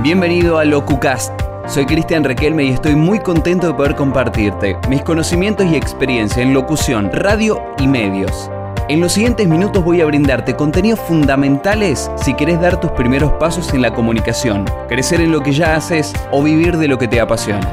[0.00, 1.32] Bienvenido a LocuCast.
[1.66, 6.54] Soy Cristian Requelme y estoy muy contento de poder compartirte mis conocimientos y experiencia en
[6.54, 8.48] locución, radio y medios.
[8.88, 13.74] En los siguientes minutos voy a brindarte contenidos fundamentales si querés dar tus primeros pasos
[13.74, 17.20] en la comunicación, crecer en lo que ya haces o vivir de lo que te
[17.20, 17.68] apasiona.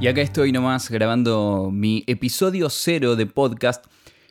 [0.00, 3.84] Y acá estoy nomás grabando mi episodio cero de podcast,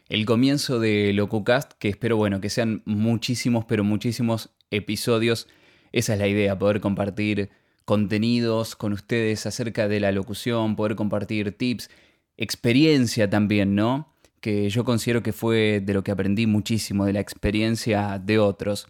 [0.09, 5.47] el comienzo de LocuCast, que espero bueno que sean muchísimos, pero muchísimos episodios.
[5.91, 7.49] Esa es la idea, poder compartir
[7.85, 11.89] contenidos con ustedes acerca de la locución, poder compartir tips,
[12.37, 14.13] experiencia también, ¿no?
[14.39, 18.87] Que yo considero que fue de lo que aprendí muchísimo, de la experiencia de otros.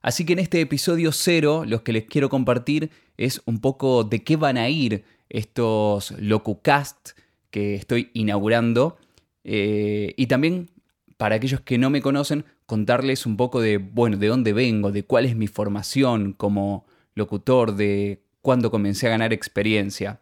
[0.00, 4.22] Así que en este episodio cero, lo que les quiero compartir es un poco de
[4.22, 7.10] qué van a ir estos LocuCast
[7.50, 8.96] que estoy inaugurando.
[9.44, 10.70] Eh, y también,
[11.16, 15.02] para aquellos que no me conocen, contarles un poco de, bueno, de dónde vengo, de
[15.02, 20.20] cuál es mi formación como locutor, de cuando comencé a ganar experiencia.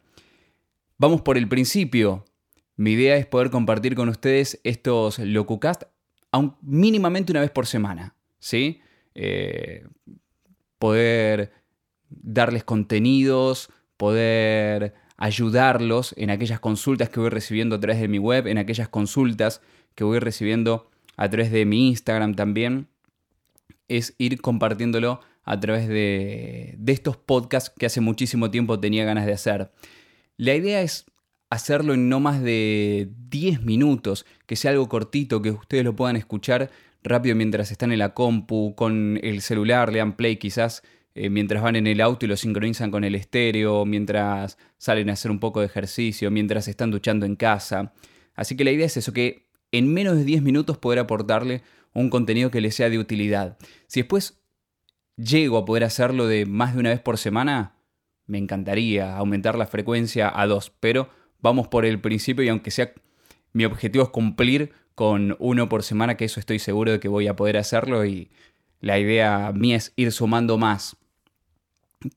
[0.97, 2.25] Vamos por el principio.
[2.77, 5.83] Mi idea es poder compartir con ustedes estos LocuCast
[6.63, 8.15] mínimamente una vez por semana.
[8.39, 8.81] ¿sí?
[9.17, 9.85] Eh,
[10.79, 11.51] poder
[12.09, 18.47] darles contenidos, poder ayudarlos en aquellas consultas que voy recibiendo a través de mi web,
[18.47, 19.63] en aquellas consultas
[19.97, 22.89] que voy recibiendo a través de mi Instagram también,
[23.89, 29.33] es ir compartiéndolo a través de, estos podcasts que hace muchísimo tiempo tenía ganas de
[29.33, 29.71] hacer.
[30.37, 31.07] La idea es
[31.51, 36.17] hacerlo en no más de 10 minutos, que sea algo cortito, que ustedes lo puedan
[36.17, 36.71] escuchar
[37.03, 40.83] rápido mientras están en la compu, con el celular, lean play quizás
[41.15, 45.15] eh, mientras van en el auto y lo sincronizan con el estéreo, mientras salen a
[45.15, 47.95] hacer un poco de ejercicio, mientras están duchando en casa.
[48.35, 52.11] Así que la idea es eso, que en menos de 10 minutos poder aportarle un
[52.11, 53.57] contenido que les sea de utilidad.
[53.87, 54.39] Si después
[55.17, 57.75] llego a poder hacerlo de más de una vez por semana,
[58.27, 61.09] me encantaría aumentar la frecuencia a dos, pero
[61.41, 62.93] vamos por el principio y aunque sea
[63.53, 67.27] mi objetivo es cumplir con uno por semana, que eso estoy seguro de que voy
[67.29, 68.31] a poder hacerlo y
[68.81, 70.97] la idea mía es ir sumando más.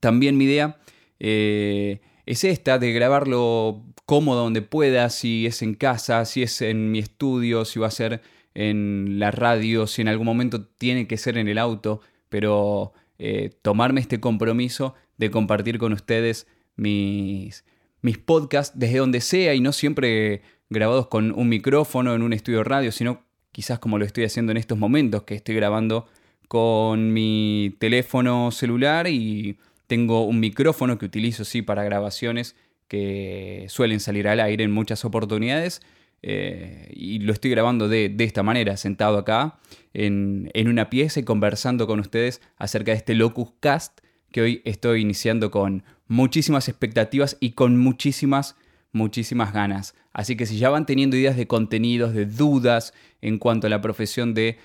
[0.00, 0.78] También mi idea
[1.18, 2.00] eh,
[2.32, 6.98] es esta, de grabarlo cómodo donde pueda, si es en casa, si es en mi
[6.98, 8.22] estudio, si va a ser
[8.54, 13.50] en la radio, si en algún momento tiene que ser en el auto pero eh,
[13.60, 16.46] tomarme este compromiso de compartir con ustedes
[16.76, 17.66] mis,
[18.00, 22.64] mis podcasts desde donde sea y no siempre grabados con un micrófono en un estudio
[22.64, 26.06] radio, sino quizás como lo estoy haciendo en estos momentos, que estoy grabando
[26.48, 29.58] con mi teléfono celular y
[29.90, 32.54] tengo un micrófono que utilizo sí para grabaciones
[32.86, 35.82] que suelen salir al aire en muchas oportunidades
[36.22, 39.58] eh, y lo estoy grabando de, esta manera, sentado acá
[39.92, 43.98] en, una pieza y conversando con ustedes acerca de este Locus Cast
[44.30, 48.54] que hoy estoy iniciando con muchísimas expectativas y con muchísimas,
[48.92, 49.96] muchísimas ganas.
[50.12, 53.80] Así que si ya van teniendo ideas de contenidos, de dudas en cuanto a la
[53.80, 54.56] profesión de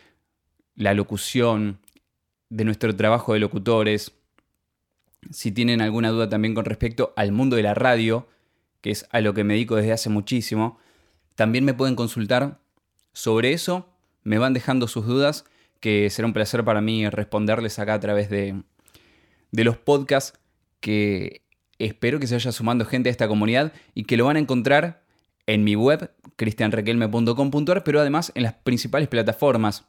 [0.76, 1.80] la locución,
[2.50, 4.12] de nuestro trabajo de locutores,
[5.32, 8.28] si tienen alguna duda también con respecto al mundo de la radio,
[8.82, 10.78] que es a lo que me dedico desde hace muchísimo,
[11.36, 12.60] también me pueden consultar
[13.14, 13.90] sobre eso,
[14.24, 15.46] me van dejando sus dudas,
[15.80, 18.62] que será un placer para mí responderles acá a través de,
[19.52, 20.40] de los podcasts
[20.80, 21.42] que
[21.80, 25.04] espero que se vaya sumando gente a esta comunidad y que lo van a encontrar
[25.48, 29.86] en mi web, cristianrequelme.com.ar, pero además en las principales plataformas.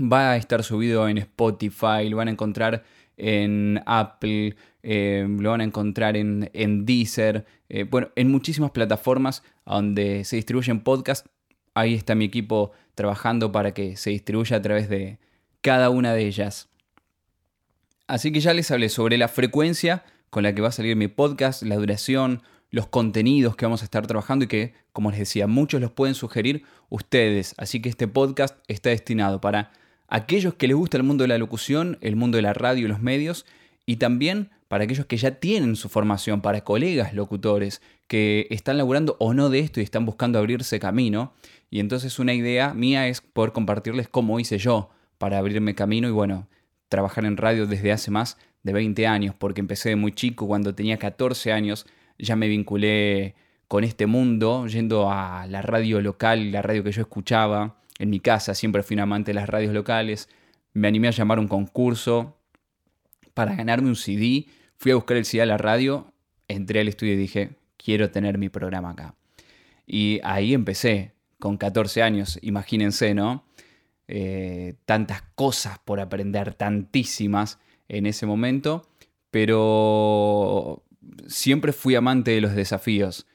[0.00, 2.84] Va a estar subido en Spotify, lo van a encontrar
[3.22, 9.44] en Apple, eh, lo van a encontrar en, en Deezer, eh, bueno, en muchísimas plataformas
[9.64, 11.30] donde se distribuyen podcasts.
[11.72, 15.18] Ahí está mi equipo trabajando para que se distribuya a través de
[15.60, 16.68] cada una de ellas.
[18.08, 21.06] Así que ya les hablé sobre la frecuencia con la que va a salir mi
[21.06, 25.46] podcast, la duración, los contenidos que vamos a estar trabajando y que, como les decía,
[25.46, 27.54] muchos los pueden sugerir ustedes.
[27.56, 29.70] Así que este podcast está destinado para
[30.12, 32.88] aquellos que les gusta el mundo de la locución, el mundo de la radio y
[32.88, 33.46] los medios,
[33.86, 39.16] y también para aquellos que ya tienen su formación, para colegas locutores que están laburando
[39.20, 41.32] o no de esto y están buscando abrirse camino.
[41.70, 46.12] Y entonces una idea mía es poder compartirles cómo hice yo para abrirme camino y
[46.12, 46.46] bueno,
[46.90, 50.74] trabajar en radio desde hace más de 20 años, porque empecé de muy chico, cuando
[50.74, 51.86] tenía 14 años
[52.18, 53.34] ya me vinculé
[53.66, 58.20] con este mundo, yendo a la radio local, la radio que yo escuchaba, en mi
[58.20, 60.28] casa, siempre fui un amante de las radios locales,
[60.72, 62.38] me animé a llamar un concurso
[63.34, 64.46] para ganarme un CD,
[64.76, 66.12] fui a buscar el CD a la radio,
[66.48, 69.14] entré al estudio y dije, quiero tener mi programa acá.
[69.86, 73.44] Y ahí empecé, con 14 años, imagínense, ¿no?
[74.08, 78.88] Eh, tantas cosas por aprender, tantísimas en ese momento,
[79.30, 80.84] pero
[81.26, 83.26] siempre fui amante de los desafíos.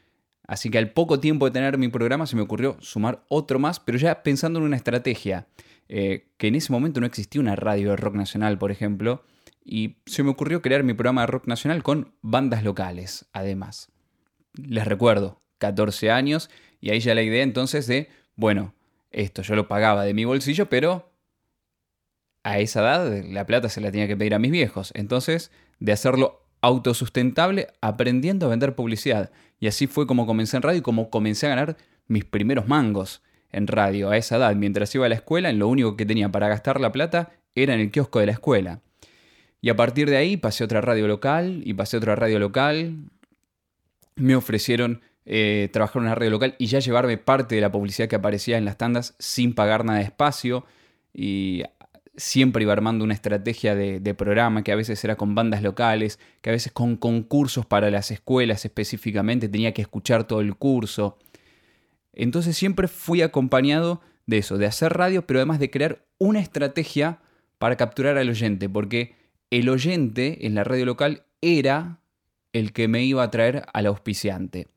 [0.48, 3.80] Así que al poco tiempo de tener mi programa se me ocurrió sumar otro más,
[3.80, 5.48] pero ya pensando en una estrategia,
[5.90, 9.24] eh, que en ese momento no existía una radio de rock nacional, por ejemplo,
[9.64, 13.92] y se me ocurrió crear mi programa de rock nacional con bandas locales, además.
[14.54, 18.74] Les recuerdo, 14 años, y ahí ya la idea entonces de, bueno,
[19.12, 21.12] esto yo lo pagaba de mi bolsillo, pero
[22.44, 24.92] a esa edad la plata se la tenía que pedir a mis viejos.
[24.96, 29.32] Entonces, de hacerlo autosustentable, aprendiendo a vender publicidad.
[29.60, 31.78] Y así fue como comencé en radio y como comencé a ganar
[32.08, 33.22] mis primeros mangos
[33.52, 34.56] en radio a esa edad.
[34.56, 37.80] Mientras iba a la escuela, lo único que tenía para gastar la plata era en
[37.80, 38.82] el kiosco de la escuela.
[39.62, 42.96] Y a partir de ahí pasé otra radio local y pasé a otra radio local.
[44.16, 48.08] Me ofrecieron eh, trabajar en una radio local y ya llevarme parte de la publicidad
[48.08, 50.66] que aparecía en las tandas sin pagar nada de espacio.
[51.14, 51.64] Y
[52.18, 56.50] siempre iba armando una estrategia de, programa que a veces era con bandas locales, que
[56.50, 61.18] a veces con concursos para las escuelas específicamente, tenía que escuchar todo el curso.
[62.14, 67.20] Entonces siempre fui acompañado de eso, de hacer radio, pero además de crear una estrategia
[67.60, 69.16] para capturar al oyente, porque
[69.52, 72.00] el oyente en la radio local era
[72.52, 74.68] el que me iba a traer al auspiciante.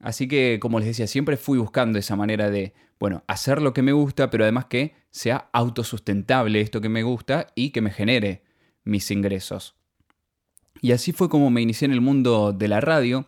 [0.00, 3.82] Así que, como les decía, siempre fui buscando esa manera de, bueno, hacer lo que
[3.82, 8.42] me gusta, pero además que sea autosustentable esto que me gusta y que me genere
[8.84, 9.74] mis ingresos.
[10.82, 13.26] Y así fue como me inicié en el mundo de la radio.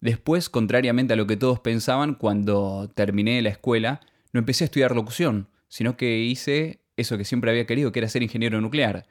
[0.00, 4.00] Después, contrariamente a lo que todos pensaban, cuando terminé la escuela,
[4.32, 8.08] no empecé a estudiar locución, sino que hice eso que siempre había querido, que era
[8.08, 9.06] ser ingeniero nuclear.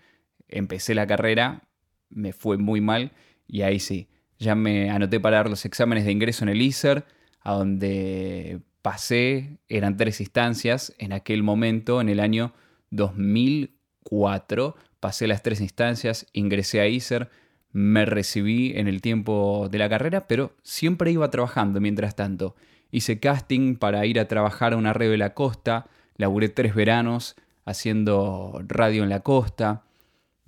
[0.47, 1.67] Empecé la carrera,
[2.09, 3.11] me fue muy mal
[3.47, 4.07] y ahí sí,
[4.39, 7.05] ya me anoté para dar los exámenes de ingreso en el ISER,
[7.41, 12.53] a donde pasé, eran tres instancias, en aquel momento, en el año
[12.91, 17.29] 2004, pasé las tres instancias, ingresé a ISER,
[17.71, 22.55] me recibí en el tiempo de la carrera, pero siempre iba trabajando mientras tanto.
[22.91, 27.35] Hice casting para ir a trabajar a una radio de la costa, laburé tres veranos
[27.65, 29.83] haciendo radio en la costa,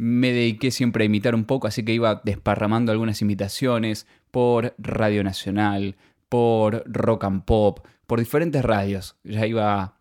[0.03, 5.23] me dediqué siempre a imitar un poco, así que iba desparramando algunas imitaciones por Radio
[5.23, 5.95] Nacional,
[6.27, 9.15] por Rock and Pop, por diferentes radios.
[9.23, 9.99] Ya iba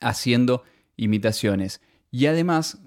[0.00, 0.64] haciendo
[0.96, 1.80] imitaciones.
[2.10, 2.82] Y además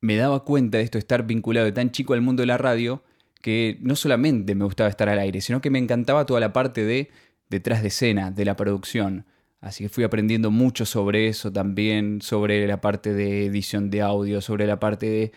[0.00, 3.04] me daba cuenta de esto, estar vinculado de tan chico al mundo de la radio,
[3.40, 6.84] que no solamente me gustaba estar al aire, sino que me encantaba toda la parte
[6.84, 7.10] de
[7.48, 9.24] detrás de escena, de la producción.
[9.60, 14.40] Así que fui aprendiendo mucho sobre eso también, sobre la parte de edición de audio,
[14.40, 15.32] sobre la parte de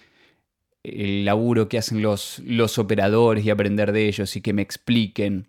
[0.84, 5.48] el laburo que hacen los, los operadores y aprender de ellos y que me expliquen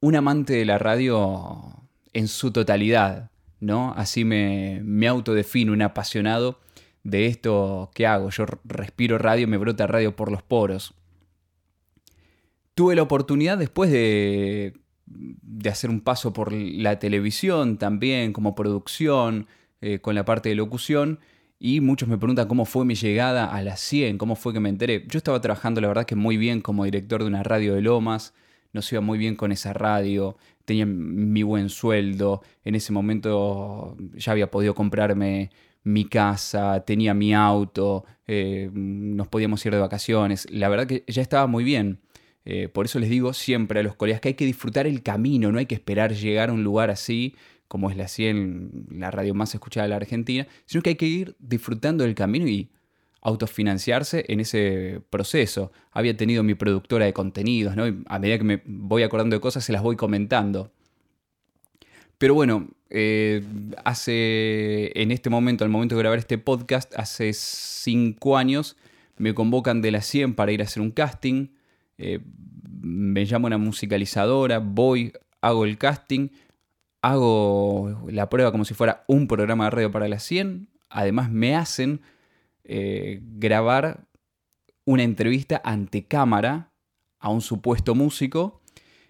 [0.00, 1.62] un amante de la radio
[2.12, 3.30] en su totalidad,
[3.60, 3.94] ¿no?
[3.96, 6.60] Así me, me autodefino, un apasionado
[7.02, 8.30] de esto que hago.
[8.30, 10.94] Yo respiro radio, me brota radio por los poros.
[12.74, 14.74] Tuve la oportunidad después de,
[15.06, 19.46] de hacer un paso por la televisión también, como producción,
[19.80, 21.20] eh, con la parte de locución,
[21.58, 24.68] y muchos me preguntan cómo fue mi llegada a las 100, cómo fue que me
[24.68, 25.04] enteré.
[25.08, 28.34] Yo estaba trabajando, la verdad, que muy bien como director de una radio de Lomas,
[28.72, 34.32] nos iba muy bien con esa radio, tenía mi buen sueldo, en ese momento ya
[34.32, 35.50] había podido comprarme
[35.84, 41.22] mi casa, tenía mi auto, eh, nos podíamos ir de vacaciones, la verdad que ya
[41.22, 42.00] estaba muy bien.
[42.44, 45.50] Eh, por eso les digo siempre a los colegas que hay que disfrutar el camino,
[45.50, 47.34] no hay que esperar llegar a un lugar así,
[47.68, 51.06] como es la 100, la radio más escuchada de la Argentina, sino que hay que
[51.06, 52.68] ir disfrutando del camino y
[53.22, 55.72] autofinanciarse en ese proceso.
[55.90, 57.84] Había tenido mi productora de contenidos, ¿no?
[58.06, 60.70] a medida que me voy acordando de cosas, se las voy comentando.
[62.18, 63.42] Pero bueno, eh,
[63.84, 68.76] hace, en este momento, al momento de grabar este podcast, hace cinco años,
[69.16, 71.48] me convocan de la 100 para ir a hacer un casting.
[71.98, 72.20] Eh,
[72.80, 76.28] me llama una musicalizadora, voy, hago el casting,
[77.02, 80.68] hago la prueba como si fuera un programa de radio para la 100.
[80.88, 82.00] Además me hacen
[82.64, 84.06] eh, grabar
[84.84, 86.72] una entrevista ante cámara
[87.18, 88.60] a un supuesto músico.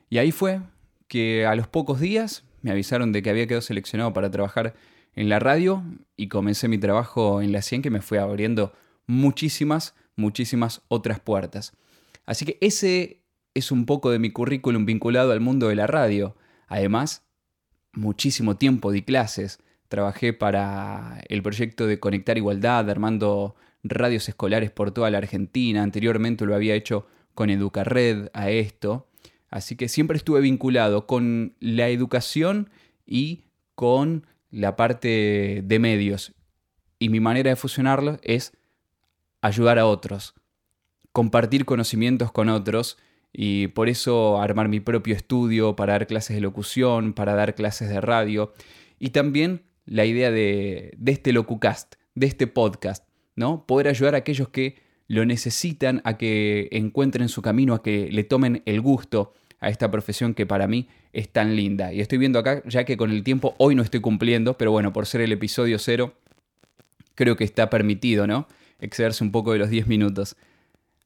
[0.08, 0.60] Y ahí fue
[1.08, 4.74] que a los pocos días me avisaron de que había quedado seleccionado para trabajar
[5.14, 5.82] en la radio
[6.16, 8.72] y comencé mi trabajo en la 100 que me fue abriendo
[9.06, 11.74] muchísimas, muchísimas otras puertas.
[12.26, 13.22] Así que ese
[13.54, 16.36] es un poco de mi currículum vinculado al mundo de la radio.
[16.66, 17.24] Además,
[17.92, 19.60] muchísimo tiempo di clases,
[19.94, 23.54] Trabajé para el proyecto de Conectar Igualdad, armando
[23.84, 25.84] radios escolares por toda la Argentina.
[25.84, 29.06] Anteriormente lo había hecho con Educarred a esto.
[29.50, 32.70] Así que siempre estuve vinculado con la educación
[33.06, 33.44] y
[33.76, 36.32] con la parte de medios.
[36.98, 38.52] Y mi manera de fusionarlo es
[39.42, 40.34] ayudar a otros.
[41.14, 42.98] Compartir conocimientos con otros
[43.32, 47.88] y por eso armar mi propio estudio para dar clases de locución, para dar clases
[47.88, 48.52] de radio
[48.98, 53.06] y también la idea de, de este LocuCast, de este podcast,
[53.36, 53.64] ¿no?
[53.64, 58.24] Poder ayudar a aquellos que lo necesitan, a que encuentren su camino, a que le
[58.24, 61.92] tomen el gusto a esta profesión que para mí es tan linda.
[61.92, 64.92] Y estoy viendo acá, ya que con el tiempo hoy no estoy cumpliendo, pero bueno,
[64.92, 66.14] por ser el episodio cero,
[67.14, 68.48] creo que está permitido, ¿no?
[68.80, 70.36] Excederse un poco de los 10 minutos.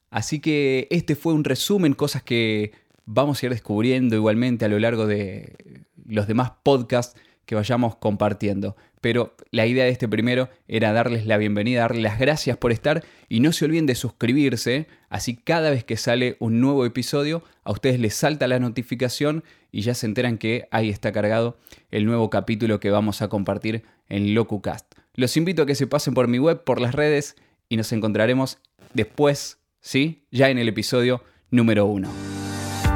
[0.09, 2.71] Así que este fue un resumen, cosas que
[3.05, 8.75] vamos a ir descubriendo igualmente a lo largo de los demás podcasts que vayamos compartiendo.
[9.01, 13.03] Pero la idea de este primero era darles la bienvenida, darles las gracias por estar
[13.29, 17.71] y no se olviden de suscribirse, así cada vez que sale un nuevo episodio a
[17.71, 21.57] ustedes les salta la notificación y ya se enteran que ahí está cargado
[21.91, 24.93] el nuevo capítulo que vamos a compartir en LocuCast.
[25.15, 27.35] Los invito a que se pasen por mi web, por las redes
[27.69, 28.59] y nos encontraremos
[28.93, 30.25] después, ¿sí?
[30.31, 31.21] Ya en el episodio
[31.51, 32.09] número uno.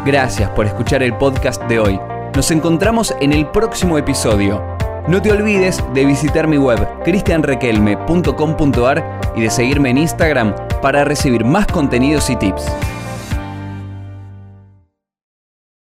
[0.06, 2.00] Gracias por escuchar el podcast de hoy.
[2.36, 4.62] Nos encontramos en el próximo episodio.
[5.08, 11.44] No te olvides de visitar mi web cristianrequelme.com.ar y de seguirme en Instagram para recibir
[11.44, 12.72] más contenidos y tips.